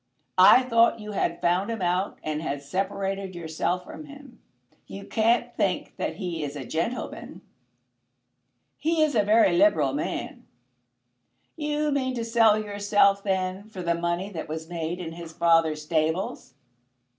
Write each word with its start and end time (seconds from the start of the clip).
I 0.39 0.63
thought 0.63 0.99
you 0.99 1.11
had 1.11 1.39
found 1.41 1.69
him 1.69 1.79
out 1.83 2.17
and 2.23 2.41
had 2.41 2.63
separated 2.63 3.35
yourself 3.35 3.83
from 3.83 4.05
him. 4.05 4.41
You 4.87 5.03
can't 5.05 5.55
think 5.55 5.95
that 5.97 6.15
he 6.15 6.43
is 6.43 6.55
a 6.55 6.65
gentleman?" 6.65 7.41
"He 8.79 9.03
is 9.03 9.13
a 9.13 9.21
very 9.21 9.55
liberal 9.55 9.93
man." 9.93 10.47
"You 11.55 11.91
mean 11.91 12.15
to 12.15 12.25
sell 12.25 12.57
yourself, 12.57 13.21
then, 13.21 13.69
for 13.69 13.83
the 13.83 13.93
money 13.93 14.31
that 14.31 14.49
was 14.49 14.67
made 14.67 14.99
in 14.99 15.11
his 15.11 15.33
father's 15.33 15.83
stables?" 15.83 16.55